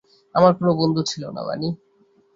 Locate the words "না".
1.31-1.41